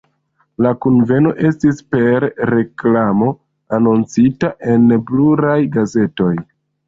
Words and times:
La 0.65 0.69
kunveno 0.83 1.33
estis 1.49 1.81
per 1.95 2.23
reklamo 2.51 3.29
anoncita 3.79 4.51
en 4.73 4.89
pluraj 5.11 5.59
gazetoj. 5.79 6.33